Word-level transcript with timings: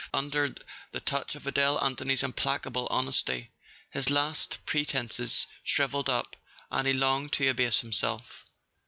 Under 0.15 0.55
the 0.91 0.99
touch 0.99 1.35
of 1.35 1.45
Adele 1.45 1.77
Anthony's 1.79 2.23
implacable 2.23 2.87
honesty 2.89 3.51
his 3.91 4.09
last 4.09 4.57
pretenses 4.65 5.45
shrivelled 5.63 6.09
up, 6.09 6.35
and 6.71 6.87
he 6.87 6.93
longed 6.95 7.33
to 7.33 7.47
abase 7.47 7.81
himself. 7.81 8.43